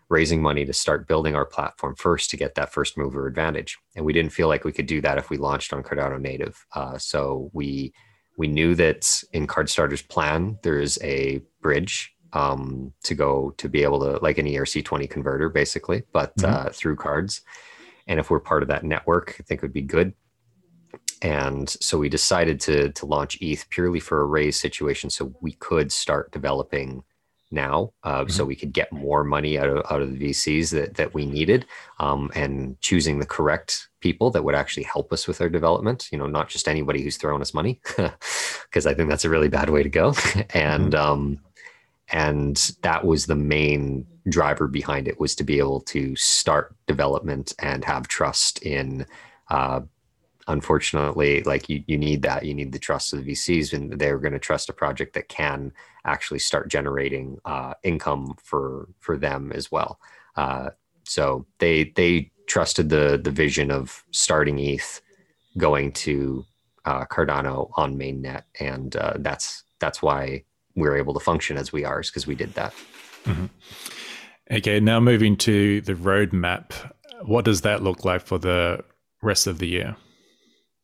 [0.09, 3.77] raising money to start building our platform first to get that first mover advantage.
[3.95, 6.65] And we didn't feel like we could do that if we launched on Cardano native.
[6.73, 7.93] Uh, so we
[8.37, 13.83] we knew that in CardStarter's plan there is a bridge um, to go to be
[13.83, 16.67] able to like an ERC20 converter basically, but mm-hmm.
[16.67, 17.41] uh, through cards.
[18.07, 20.13] And if we're part of that network, I think it would be good.
[21.21, 25.51] And so we decided to to launch ETH purely for a raise situation, so we
[25.53, 27.03] could start developing
[27.51, 28.29] now uh, mm-hmm.
[28.29, 31.25] so we could get more money out of, out of the VCs that, that we
[31.25, 31.65] needed
[31.99, 36.17] um, and choosing the correct people that would actually help us with our development, you
[36.17, 37.81] know, not just anybody who's throwing us money,
[38.63, 40.07] because I think that's a really bad way to go.
[40.53, 40.95] and, mm-hmm.
[40.95, 41.39] um,
[42.11, 47.53] and that was the main driver behind it was to be able to start development
[47.59, 49.05] and have trust in
[49.49, 49.81] uh,
[50.49, 52.43] unfortunately, like you, you need that.
[52.43, 55.29] You need the trust of the VCs, and they're going to trust a project that
[55.29, 55.71] can
[56.05, 59.99] actually start generating uh, income for for them as well.
[60.35, 60.71] Uh,
[61.05, 65.01] so they they trusted the the vision of starting ETH,
[65.57, 66.43] going to
[66.85, 70.43] uh, Cardano on mainnet, and uh, that's that's why
[70.79, 72.73] we're able to function as we are, is because we did that.
[73.25, 73.45] Mm-hmm.
[74.51, 76.71] Okay, now moving to the roadmap.
[77.23, 78.83] What does that look like for the
[79.21, 79.95] rest of the year?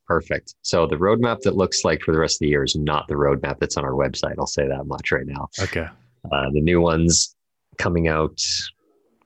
[0.08, 0.54] Perfect.
[0.62, 3.16] So the roadmap that looks like for the rest of the year is not the
[3.16, 4.36] roadmap that's on our website.
[4.38, 5.48] I'll say that much right now.
[5.60, 5.88] Okay.
[6.32, 7.36] Uh, the new ones
[7.78, 8.40] coming out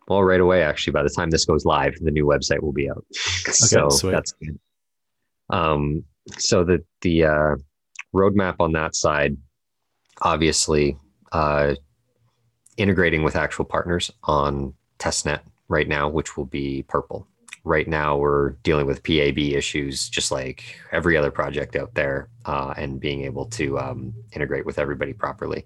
[0.07, 0.63] well right away.
[0.63, 3.05] Actually, by the time this goes live, the new website will be out.
[3.41, 4.11] Okay, so sweet.
[4.11, 4.59] that's good.
[5.49, 6.03] Um,
[6.37, 7.55] so the the uh,
[8.15, 9.35] roadmap on that side,
[10.21, 10.97] obviously,
[11.31, 11.75] uh,
[12.77, 17.27] integrating with actual partners on testnet right now, which will be Purple.
[17.65, 22.73] Right now, we're dealing with PAB issues, just like every other project out there, uh,
[22.77, 25.65] and being able to um, integrate with everybody properly.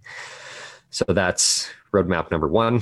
[0.89, 2.81] So that's roadmap number one.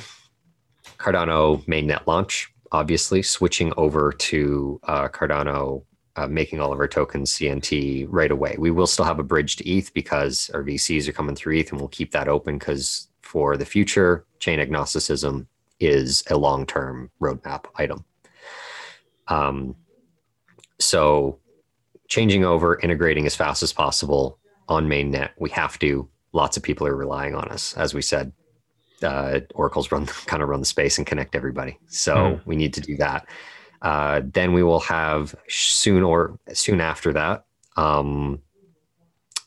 [0.98, 5.84] Cardano mainnet launch, obviously, switching over to uh, Cardano
[6.22, 8.56] uh, making all of our tokens CNT right away.
[8.60, 11.72] We will still have a bridge to ETH because our VCs are coming through ETH,
[11.72, 15.48] and we'll keep that open because for the future, chain agnosticism
[15.80, 18.06] is a long term roadmap item.
[19.28, 19.76] Um,
[20.80, 21.40] so,
[22.08, 26.08] changing over, integrating as fast as possible on mainnet, we have to.
[26.34, 27.76] Lots of people are relying on us.
[27.76, 28.32] As we said,
[29.02, 31.80] uh, Oracle's run kind of run the space and connect everybody.
[31.88, 32.46] So mm.
[32.46, 33.28] we need to do that.
[33.82, 37.46] Uh, then we will have soon or soon after that.
[37.78, 38.42] Um,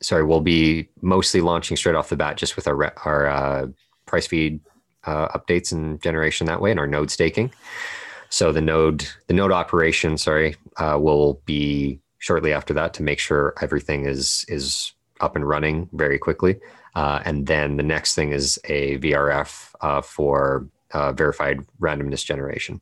[0.00, 3.66] sorry, we'll be mostly launching straight off the bat just with our our uh,
[4.06, 4.60] price feed
[5.04, 7.52] uh, updates and generation that way, and our node staking.
[8.28, 13.18] So the node the node operation, sorry, uh, will be shortly after that to make
[13.18, 16.58] sure everything is is up and running very quickly.
[16.96, 22.80] Uh, and then the next thing is a VRF uh, for verified randomness generation.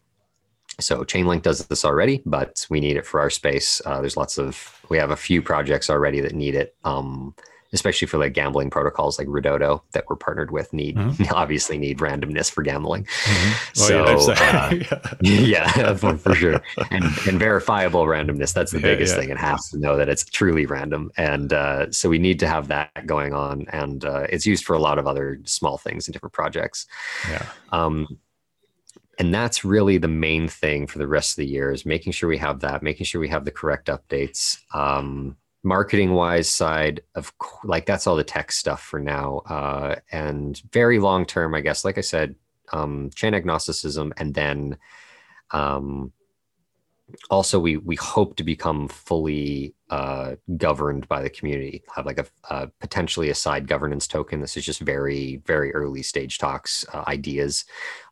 [0.80, 3.80] So Chainlink does this already, but we need it for our space.
[3.84, 7.34] Uh, there's lots of we have a few projects already that need it, um,
[7.72, 10.72] especially for like gambling protocols like Redodo that we're partnered with.
[10.72, 11.24] Need mm-hmm.
[11.34, 13.04] obviously need randomness for gambling.
[13.04, 13.82] Mm-hmm.
[13.92, 18.54] Oh, so yeah, uh, yeah for, for, sure, and, and verifiable randomness.
[18.54, 19.20] That's the yeah, biggest yeah.
[19.20, 19.30] thing.
[19.30, 22.68] It has to know that it's truly random, and uh, so we need to have
[22.68, 23.66] that going on.
[23.72, 26.86] And uh, it's used for a lot of other small things in different projects.
[27.28, 27.46] Yeah.
[27.72, 28.18] Um,
[29.18, 32.28] and that's really the main thing for the rest of the year is making sure
[32.28, 34.58] we have that making sure we have the correct updates.
[34.74, 37.32] Um, marketing wise side of
[37.64, 41.84] like that's all the tech stuff for now uh, and very long term i guess
[41.84, 42.34] like i said
[42.72, 44.76] um, chain agnosticism and then
[45.50, 46.12] um,
[47.30, 52.26] also we we hope to become fully uh, governed by the community have like a,
[52.48, 54.40] a, potentially a side governance token.
[54.40, 57.64] This is just very very early stage talks uh, ideas.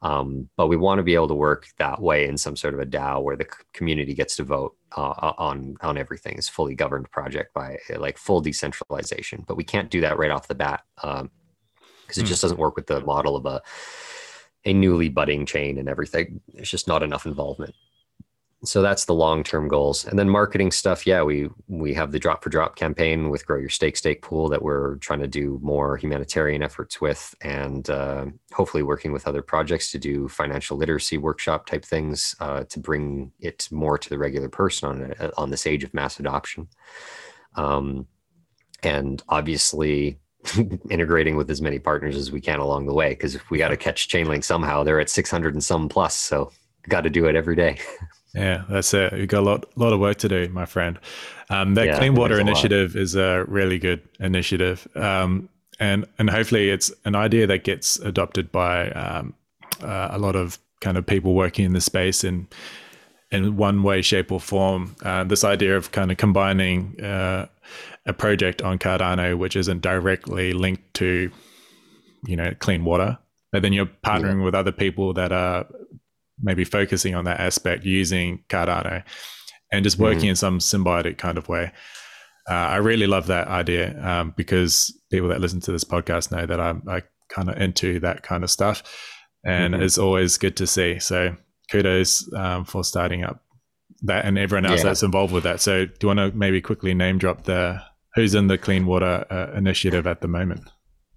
[0.03, 2.81] Um, but we want to be able to work that way in some sort of
[2.81, 6.37] a dao where the community gets to vote uh, on on everything.
[6.37, 10.49] Is fully governed project by like full decentralization but we can't do that right off
[10.49, 11.31] the bat because um,
[12.11, 12.27] it mm.
[12.27, 13.63] just doesn't work with the model of a
[14.67, 16.41] a newly budding chain and everything.
[16.53, 17.75] There's just not enough involvement
[18.63, 20.05] so that's the long term goals.
[20.05, 23.59] And then marketing stuff yeah we we have the drop for drop campaign with grow
[23.59, 28.27] your stake stake pool that we're trying to do more humanitarian efforts with and uh,
[28.53, 33.33] hopefully working with other projects to do financial literacy workshop type things uh, to bring
[33.41, 36.69] it more to the regular person on uh, on this age of mass adoption.
[37.55, 38.07] Um,
[38.83, 40.19] and obviously
[40.91, 43.69] integrating with as many partners as we can along the way because if we got
[43.69, 46.51] to catch chainlink somehow they're at 600 and some plus so
[46.89, 47.79] got to do it every day
[48.35, 49.13] Yeah, that's it.
[49.13, 50.99] You've got a lot, lot of work to do, my friend.
[51.49, 55.49] Um, that yeah, clean water initiative is a really good initiative, um,
[55.81, 59.35] and and hopefully it's an idea that gets adopted by um,
[59.83, 62.47] uh, a lot of kind of people working in the space in
[63.33, 64.95] in one way, shape, or form.
[65.03, 67.47] Uh, this idea of kind of combining uh,
[68.07, 71.31] a project on Cardano which isn't directly linked to,
[72.27, 73.19] you know, clean water,
[73.53, 74.45] but then you're partnering yeah.
[74.45, 75.67] with other people that are
[76.43, 79.03] maybe focusing on that aspect using Cardano
[79.73, 80.31] and just working mm.
[80.31, 81.73] in some symbiotic kind of way.
[82.49, 86.47] Uh, I really love that idea um, because people that listen to this podcast know
[86.47, 86.83] that I'm
[87.29, 88.83] kind of into that kind of stuff,
[89.45, 89.83] and mm-hmm.
[89.83, 90.99] it's always good to see.
[90.99, 91.37] So
[91.71, 93.43] kudos um, for starting up
[94.03, 94.85] that and everyone else yeah.
[94.85, 95.61] that's involved with that.
[95.61, 97.81] So do you want to maybe quickly name drop the
[98.15, 100.63] who's in the clean water uh, initiative at the moment?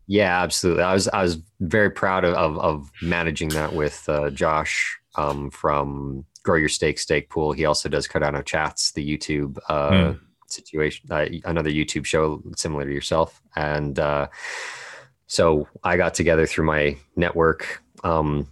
[0.07, 0.83] Yeah, absolutely.
[0.83, 5.49] I was I was very proud of of, of managing that with uh, Josh um,
[5.49, 7.51] from Grow Your Stake Stake Pool.
[7.51, 10.19] He also does Cardano Chats, the YouTube uh, mm.
[10.47, 13.41] situation, uh, another YouTube show similar to yourself.
[13.55, 14.27] And uh,
[15.27, 17.81] so I got together through my network.
[18.03, 18.47] Um,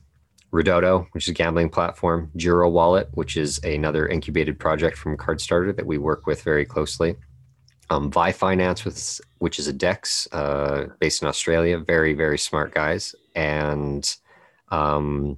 [0.52, 5.76] Redodo, which is a gambling platform, Gero Wallet, which is another incubated project from CardStarter
[5.76, 7.15] that we work with very closely.
[7.89, 13.15] Um, VyFinance, with, which is a DEX uh, based in Australia, very, very smart guys.
[13.36, 14.13] And
[14.69, 15.38] um,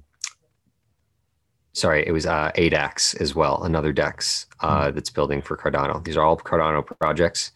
[1.74, 4.94] sorry, it was uh, ADAX as well, another DEX uh, mm.
[4.94, 6.02] that's building for Cardano.
[6.02, 7.52] These are all Cardano projects.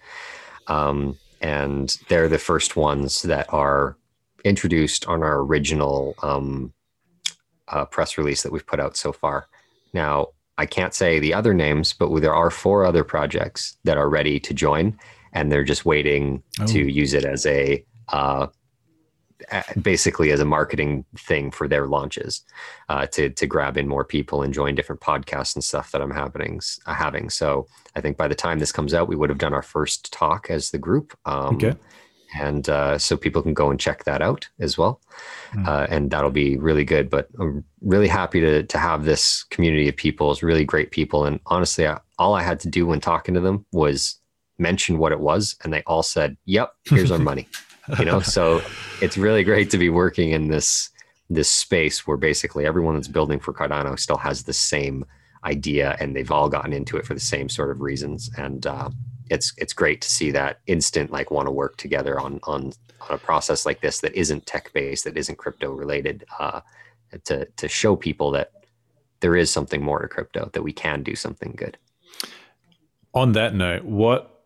[0.66, 3.96] Um, and they're the first ones that are
[4.44, 6.72] introduced on our original um,
[7.68, 9.48] uh, press release that we've put out so far.
[9.92, 10.28] Now,
[10.58, 14.40] I can't say the other names, but there are four other projects that are ready
[14.40, 14.98] to join,
[15.32, 16.66] and they're just waiting oh.
[16.66, 18.48] to use it as a uh,
[19.80, 22.42] basically as a marketing thing for their launches
[22.88, 26.10] uh, to to grab in more people and join different podcasts and stuff that I'm
[26.10, 27.30] happening uh, having.
[27.30, 30.12] So I think by the time this comes out, we would have done our first
[30.12, 31.16] talk as the group.
[31.24, 31.74] Um, okay.
[32.38, 35.00] And uh, so people can go and check that out as well,
[35.52, 35.66] mm.
[35.66, 37.08] uh, and that'll be really good.
[37.08, 40.30] But I'm really happy to to have this community of people.
[40.30, 43.40] It's really great people, and honestly, I, all I had to do when talking to
[43.40, 44.20] them was
[44.58, 47.48] mention what it was, and they all said, "Yep, here's our money."
[47.98, 48.62] You know so
[49.00, 50.90] it's really great to be working in this
[51.30, 55.04] this space where basically everyone that's building for cardano still has the same
[55.44, 58.30] idea and they've all gotten into it for the same sort of reasons.
[58.36, 58.90] And uh,
[59.30, 62.72] it's it's great to see that instant like want to work together on on
[63.08, 66.60] on a process like this that isn't tech based that isn't crypto related uh,
[67.24, 68.52] to to show people that
[69.20, 71.76] there is something more to crypto that we can do something good.
[73.14, 74.37] On that note what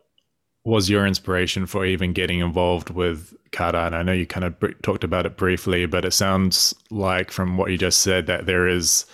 [0.65, 3.93] was your inspiration for even getting involved with Cardano?
[3.93, 7.57] I know you kind of br- talked about it briefly, but it sounds like from
[7.57, 9.05] what you just said that there is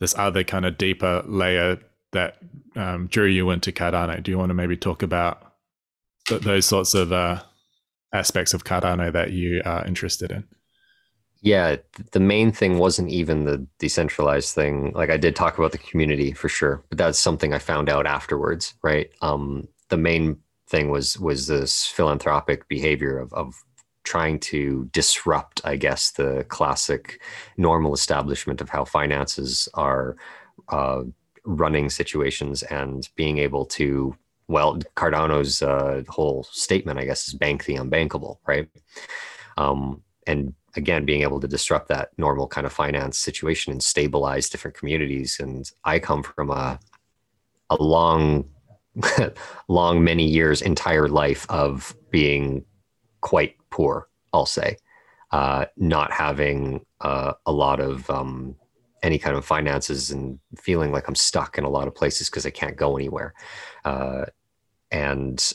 [0.00, 1.78] this other kind of deeper layer
[2.12, 2.38] that
[2.76, 4.22] um, drew you into Cardano.
[4.22, 5.52] Do you want to maybe talk about
[6.26, 7.42] th- those sorts of uh,
[8.12, 10.44] aspects of Cardano that you are interested in?
[11.40, 11.76] Yeah,
[12.10, 14.92] the main thing wasn't even the decentralized thing.
[14.94, 18.06] Like I did talk about the community for sure, but that's something I found out
[18.06, 19.10] afterwards, right?
[19.22, 23.54] Um, the main thing was was this philanthropic behavior of, of
[24.04, 27.20] trying to disrupt, I guess, the classic
[27.58, 30.16] normal establishment of how finances are
[30.70, 31.02] uh,
[31.44, 34.16] running situations and being able to,
[34.48, 38.68] well, Cardano's uh, whole statement, I guess, is bank the unbankable, right?
[39.58, 44.48] Um, and again, being able to disrupt that normal kind of finance situation and stabilize
[44.48, 45.38] different communities.
[45.38, 46.78] And I come from a,
[47.68, 48.48] a long
[49.68, 52.64] long many years entire life of being
[53.20, 54.76] quite poor i'll say.
[55.30, 58.56] Uh, not having uh, a lot of um,
[59.02, 62.46] any kind of finances and feeling like i'm stuck in a lot of places because
[62.46, 63.34] i can't go anywhere.
[63.84, 64.24] Uh,
[64.90, 65.52] and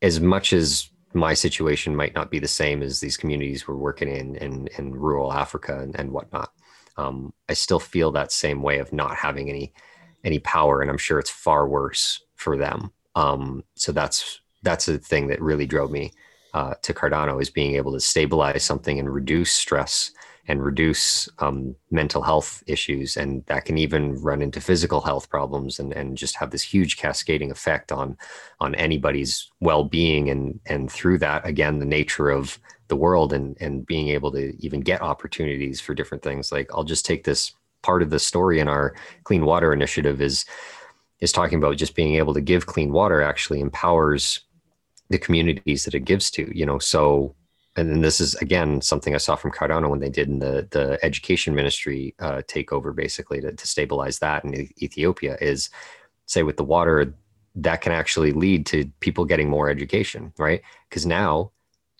[0.00, 4.08] as much as my situation might not be the same as these communities we're working
[4.08, 6.50] in in, in rural africa and, and whatnot
[6.96, 9.72] um, i still feel that same way of not having any
[10.24, 12.92] any power and i'm sure it's far worse for them.
[13.16, 16.12] Um, so that's that's the thing that really drove me
[16.54, 20.12] uh, to Cardano is being able to stabilize something and reduce stress
[20.46, 25.78] and reduce um, mental health issues, and that can even run into physical health problems
[25.78, 28.16] and, and just have this huge cascading effect on
[28.60, 33.56] on anybody's well being, and and through that again the nature of the world and
[33.60, 36.52] and being able to even get opportunities for different things.
[36.52, 37.52] Like I'll just take this
[37.82, 40.44] part of the story in our clean water initiative is
[41.24, 44.40] is talking about just being able to give clean water actually empowers
[45.10, 47.34] the communities that it gives to you know so
[47.76, 50.68] and then this is again something I saw from Cardano when they did in the
[50.70, 55.36] the education ministry uh, takeover, basically to, to stabilize that in Ethiopia.
[55.40, 55.70] Is
[56.26, 57.14] say with the water
[57.56, 60.62] that can actually lead to people getting more education, right?
[60.88, 61.50] Because now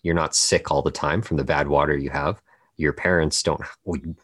[0.02, 2.40] you're not sick all the time from the bad water you have.
[2.76, 3.60] Your parents don't,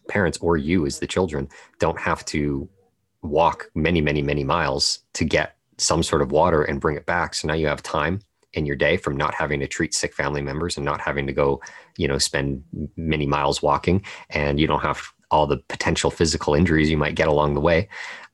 [0.09, 2.69] parents or you as the children don't have to
[3.23, 7.35] walk many, many, many miles to get some sort of water and bring it back.
[7.35, 8.21] So now you have time
[8.53, 11.33] in your day from not having to treat sick family members and not having to
[11.33, 11.61] go,
[11.97, 12.63] you know, spend
[12.97, 17.29] many miles walking, and you don't have all the potential physical injuries you might get
[17.29, 17.89] along the way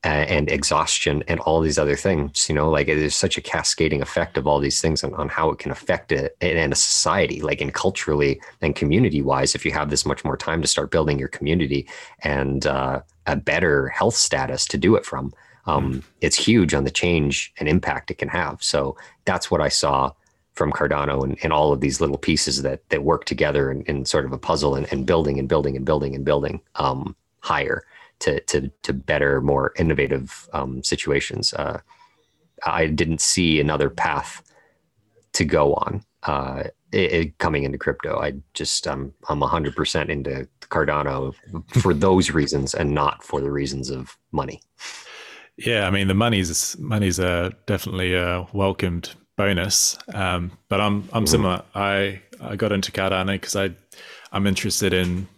[0.07, 4.37] and exhaustion and all these other things you know like there's such a cascading effect
[4.37, 7.61] of all these things on, on how it can affect it in a society like
[7.61, 11.19] in culturally and community wise if you have this much more time to start building
[11.19, 11.89] your community
[12.23, 15.33] and uh, a better health status to do it from.
[15.67, 16.05] Um, mm.
[16.21, 18.63] It's huge on the change and impact it can have.
[18.63, 20.13] So that's what I saw
[20.53, 24.05] from Cardano and, and all of these little pieces that that work together in, in
[24.05, 27.85] sort of a puzzle and, and, building and building and building and building um, higher
[28.21, 31.53] to, to to better, more innovative um, situations.
[31.53, 31.81] Uh,
[32.65, 34.43] I didn't see another path
[35.35, 38.19] to go on uh, it, it, coming into crypto.
[38.19, 41.35] I just I'm I'm 100% into Cardano
[41.81, 44.61] for those reasons and not for the reasons of money.
[45.57, 51.25] Yeah, I mean the money's money's a definitely a welcomed bonus, um, but I'm I'm
[51.25, 51.27] mm-hmm.
[51.27, 51.63] similar.
[51.75, 53.71] I I got into Cardano because I
[54.33, 55.29] I'm interested in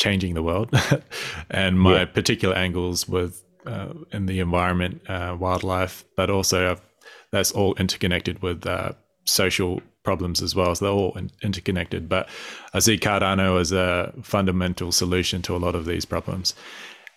[0.00, 0.70] changing the world,
[1.50, 2.04] and my yeah.
[2.06, 6.80] particular angles with uh, in the environment, uh, wildlife, but also I've,
[7.30, 8.92] that's all interconnected with uh,
[9.24, 10.74] social problems as well.
[10.74, 12.08] So they're all in- interconnected.
[12.08, 12.28] But
[12.72, 16.54] I see Cardano as a fundamental solution to a lot of these problems,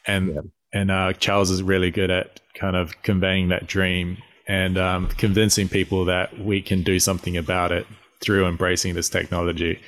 [0.05, 0.41] and yeah.
[0.73, 5.69] and uh, Charles is really good at kind of conveying that dream and um, convincing
[5.69, 7.87] people that we can do something about it
[8.19, 9.79] through embracing this technology.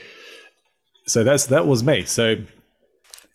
[1.08, 2.06] So that's that was me.
[2.06, 2.38] So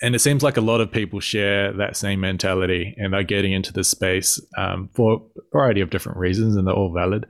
[0.03, 3.53] and it seems like a lot of people share that same mentality and they're getting
[3.53, 7.27] into this space um, for a variety of different reasons, and they're all valid.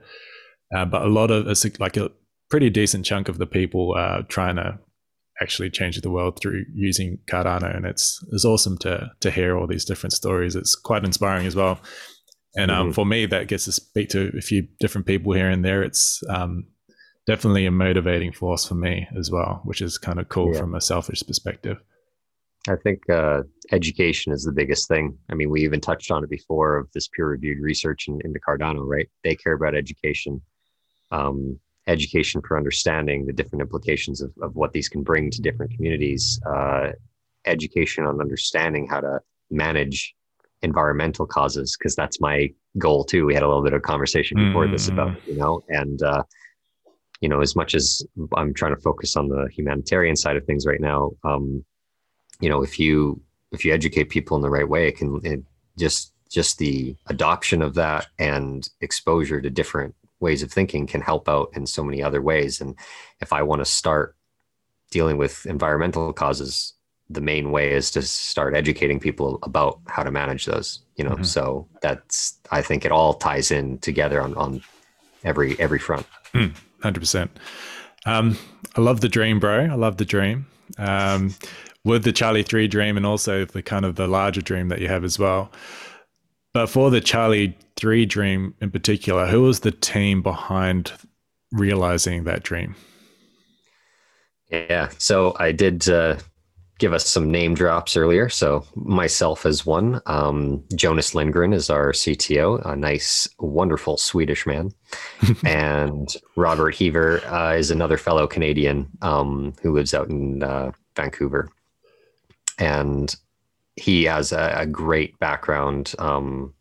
[0.75, 2.11] Uh, but a lot of it's like a
[2.49, 4.79] pretty decent chunk of the people are trying to
[5.41, 9.67] actually change the world through using Cardano, and it's it's awesome to to hear all
[9.67, 10.55] these different stories.
[10.55, 11.79] It's quite inspiring as well.
[12.55, 12.93] And um, mm-hmm.
[12.93, 15.83] for me, that gets to speak to a few different people here and there.
[15.83, 16.65] It's um,
[17.25, 20.59] definitely a motivating force for me as well, which is kind of cool yeah.
[20.59, 21.77] from a selfish perspective.
[22.67, 23.41] I think uh,
[23.71, 25.17] education is the biggest thing.
[25.29, 28.85] I mean, we even touched on it before of this peer-reviewed research in, into Cardano,
[28.85, 29.09] right?
[29.23, 30.39] They care about education,
[31.11, 35.73] um, education for understanding the different implications of, of what these can bring to different
[35.75, 36.91] communities, uh,
[37.45, 40.13] education on understanding how to manage
[40.61, 42.47] environmental causes, because that's my
[42.77, 43.25] goal too.
[43.25, 44.71] We had a little bit of conversation before mm.
[44.71, 46.21] this about, you know, and uh,
[47.21, 48.03] you know, as much as
[48.37, 51.11] I'm trying to focus on the humanitarian side of things right now.
[51.23, 51.65] Um,
[52.41, 53.21] you know if you
[53.51, 55.43] if you educate people in the right way it can it
[55.77, 61.27] just just the adoption of that and exposure to different ways of thinking can help
[61.27, 62.61] out in so many other ways.
[62.61, 62.75] And
[63.19, 64.15] if i want to start
[64.91, 66.73] dealing with environmental causes
[67.09, 71.11] the main way is to start educating people about how to manage those you know?
[71.11, 71.23] Mm-hmm.
[71.23, 74.61] so that's i think it all ties in together on on
[75.23, 76.05] every every front.
[76.33, 77.29] Mm, 100%
[78.05, 78.37] um,
[78.75, 79.65] i love the dream bro.
[79.65, 80.47] I love the dream.
[80.77, 81.35] Um,
[81.83, 85.03] with the Charli3 dream and also the kind of the larger dream that you have
[85.03, 85.51] as well.
[86.53, 90.91] But for the Charlie 3 dream in particular, who was the team behind
[91.51, 92.75] realizing that dream?
[94.49, 96.17] Yeah, so I did uh,
[96.77, 98.27] give us some name drops earlier.
[98.27, 104.71] So myself as one, um, Jonas Lindgren is our CTO, a nice, wonderful Swedish man,
[105.45, 111.49] and Robert Heaver uh, is another fellow Canadian um, who lives out in uh, Vancouver
[112.61, 113.15] and
[113.75, 116.53] he has a, a great background, um,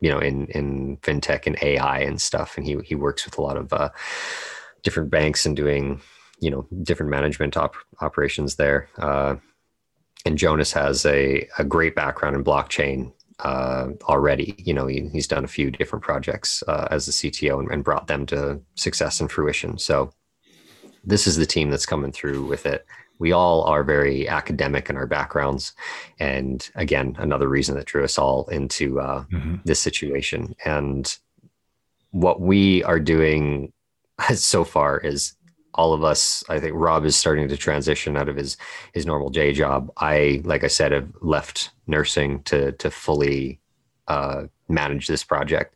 [0.00, 3.42] you know, in in fintech and AI and stuff, and he he works with a
[3.42, 3.90] lot of uh,
[4.82, 6.00] different banks and doing
[6.40, 8.88] you know different management op- operations there.
[8.98, 9.36] Uh,
[10.24, 14.54] and Jonas has a a great background in blockchain uh, already.
[14.58, 17.84] You know, he, he's done a few different projects uh, as a CTO and, and,
[17.84, 19.76] brought them to success and fruition.
[19.76, 20.10] So
[21.04, 22.86] this is the team that's coming through with it
[23.18, 25.72] we all are very academic in our backgrounds.
[26.18, 29.56] And again another reason that drew us all into uh, mm-hmm.
[29.64, 30.54] this situation.
[30.64, 31.16] And
[32.10, 33.72] what we are doing
[34.34, 35.34] so far is
[35.74, 38.56] all of us i think rob is starting to transition out of his
[38.94, 39.92] his normal day job.
[39.98, 43.60] I like i said have left nursing to to fully
[44.08, 45.74] uh, manage this project.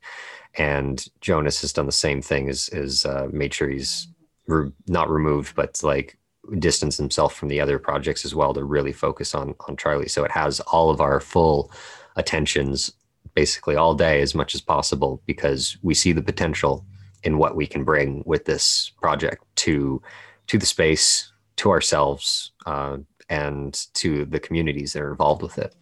[0.57, 4.09] And jonas has done the same thing as is uh, made sure he's
[4.47, 6.17] re- not removed but like
[6.59, 10.09] distance himself from the other projects as well to really focus on on Charlie.
[10.09, 11.71] So it has all of our full
[12.17, 12.93] attentions
[13.35, 16.85] basically all day as much as possible because we see the potential
[17.23, 20.03] in what we can bring with this project to
[20.47, 22.97] to the space, to ourselves, uh,
[23.29, 25.77] and to the communities that are involved with it.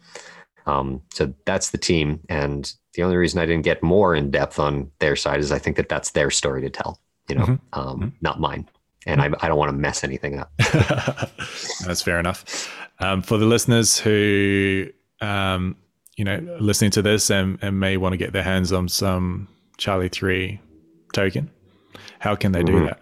[0.67, 4.59] Um, so that's the team, and the only reason I didn't get more in depth
[4.59, 6.99] on their side is I think that that's their story to tell.
[7.27, 7.79] You know, mm-hmm.
[7.79, 8.09] Um, mm-hmm.
[8.21, 8.67] not mine
[9.05, 10.51] and I, I don't want to mess anything up.
[11.85, 12.69] That's fair enough.
[12.99, 14.87] Um, for the listeners who,
[15.21, 15.77] um,
[16.17, 19.47] you know, listening to this and, and may want to get their hands on some
[19.77, 20.59] Charli3
[21.13, 21.49] token,
[22.19, 22.85] how can they do mm-hmm.
[22.85, 22.99] that?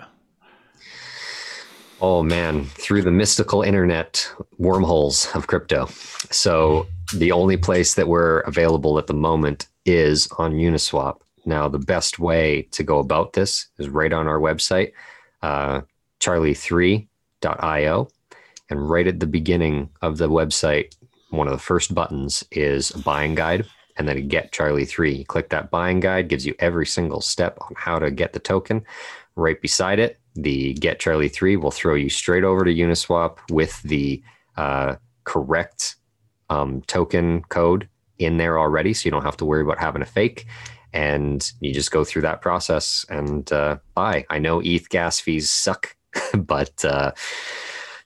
[2.00, 5.88] Oh man, through the mystical internet wormholes of crypto.
[6.30, 6.86] So
[7.16, 11.18] the only place that we're available at the moment is on Uniswap.
[11.45, 14.91] Now, the best way to go about this is right on our website
[15.48, 15.82] uh,
[16.20, 18.08] charli3.io.
[18.70, 20.93] And right at the beginning of the website,
[21.30, 23.66] one of the first buttons is a buying guide
[23.98, 25.26] and then get Charli3.
[25.28, 28.84] Click that buying guide, gives you every single step on how to get the token.
[29.36, 34.22] Right beside it, the get Charli3 will throw you straight over to Uniswap with the
[34.58, 35.95] uh, correct
[36.50, 37.88] um, token code
[38.20, 38.93] in there already.
[38.93, 40.45] So you don't have to worry about having a fake
[40.98, 44.26] and you just go through that process and uh, buy.
[44.32, 45.95] I know ETH gas fees suck,
[46.34, 47.12] but uh,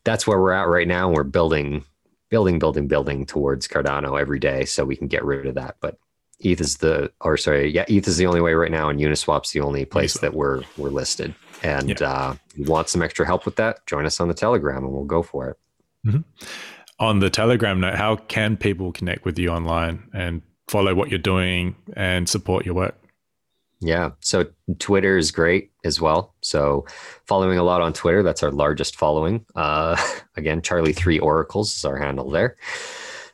[0.04, 1.10] that's where we're at right now.
[1.10, 1.86] We're building
[2.30, 5.76] building, building, building towards Cardano every day so we can get rid of that.
[5.80, 5.98] But
[6.39, 9.52] ETH is the, or sorry, yeah, ETH is the only way right now, and Uniswap's
[9.52, 10.22] the only place Uniswap.
[10.22, 11.34] that we're we're listed.
[11.64, 12.10] And yeah.
[12.10, 13.86] uh, you want some extra help with that?
[13.86, 15.58] Join us on the Telegram, and we'll go for it.
[16.06, 16.22] Mm-hmm.
[17.00, 21.19] On the Telegram note, how can people connect with you online and follow what you're
[21.19, 22.95] doing and support your work?
[23.82, 24.11] Yeah.
[24.22, 24.45] So
[24.80, 26.34] Twitter is great as well.
[26.41, 26.86] So
[27.26, 29.45] following a lot on Twitter, that's our largest following.
[29.53, 29.97] Uh,
[30.38, 32.55] again, Charli3 Oracles is our handle there,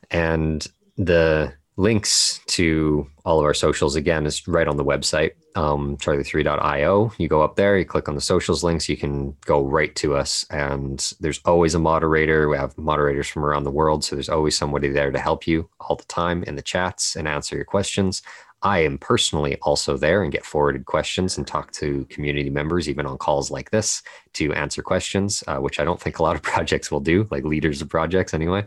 [0.10, 0.66] and
[0.98, 7.12] the links to all of our socials again is right on the website um, charli3.io
[7.18, 10.16] you go up there you click on the socials links you can go right to
[10.16, 10.46] us.
[10.50, 12.48] And there's always a moderator.
[12.50, 15.70] We have moderators from around the world so there's always somebody there to help you
[15.80, 18.22] all the time in the chats and answer your questions.
[18.64, 23.06] I am personally also there and get forwarded questions and talk to community members, even
[23.06, 24.02] on calls like this,
[24.34, 27.44] to answer questions, uh, which I don't think a lot of projects will do, like
[27.44, 28.66] leaders of projects anyway.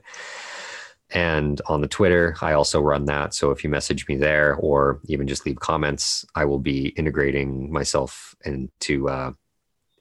[1.12, 3.34] And on the Twitter, I also run that.
[3.34, 7.72] So if you message me there or even just leave comments, I will be integrating
[7.72, 9.32] myself into uh,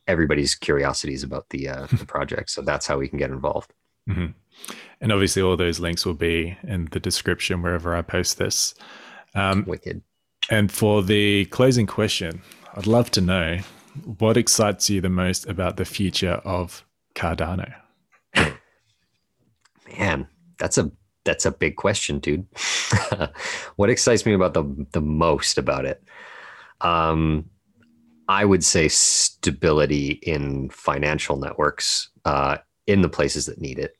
[0.07, 2.51] everybody's curiosities about the, uh, the project.
[2.51, 3.73] So that's how we can get involved.
[4.07, 4.27] Mm-hmm.
[5.01, 8.75] And obviously, all those links will be in the description wherever I post this.
[9.33, 10.01] Um, Wicked.
[10.49, 12.41] And for the closing question,
[12.75, 13.59] I'd love to know
[14.17, 16.83] what excites you the most about the future of
[17.15, 17.73] Cardano.
[19.97, 20.91] Man, that's a
[21.25, 22.47] that's a big question, dude.
[23.75, 26.03] what excites me about the the most about it?
[26.81, 27.49] Um,
[28.27, 32.57] I would say stability in financial networks uh,
[32.87, 33.95] in the places that need it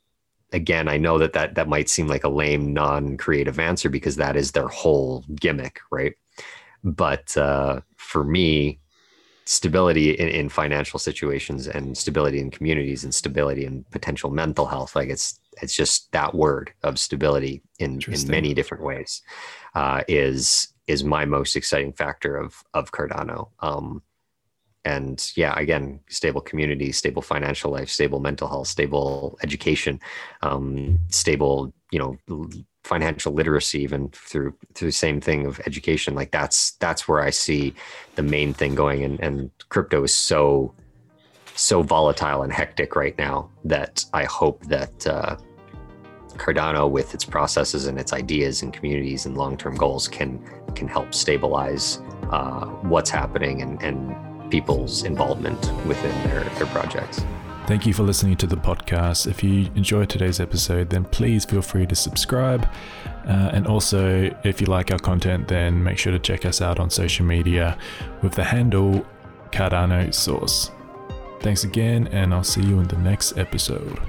[0.51, 4.35] again, I know that, that that might seem like a lame, non-creative answer because that
[4.35, 6.13] is their whole gimmick, right?
[6.83, 8.79] But uh, for me,
[9.45, 14.95] stability in, in, financial situations and stability in communities and stability in potential mental health,
[14.95, 19.21] like it's it's just that word of stability in in many different ways,
[19.75, 23.49] uh, is is my most exciting factor of of Cardano.
[23.59, 24.01] Um,
[24.85, 29.99] and yeah again stable community stable financial life stable mental health stable education
[30.41, 32.17] um, stable you know
[32.83, 36.15] financial literacy even through through the same thing of education.
[36.15, 37.73] Like that's that's where i see
[38.15, 39.03] the main thing going.
[39.03, 40.73] And and crypto is so
[41.55, 45.35] so volatile and hectic right now that i hope that uh,
[46.39, 50.41] cardano with its processes and its ideas and communities and long-term goals can
[50.75, 51.99] can help stabilize
[52.31, 54.15] uh, what's happening and and
[54.49, 57.23] people's involvement within their, their projects.
[57.67, 59.27] Thank you for listening to the podcast.
[59.27, 62.67] If you enjoyed today's episode, then please feel free to subscribe.
[63.27, 66.79] Uh, and also, if you like our content, then make sure to check us out
[66.79, 67.77] on social media
[68.23, 69.05] with the handle
[69.51, 70.71] Cardano Source.
[71.41, 73.99] Thanks again, and I'll see you in the next episode.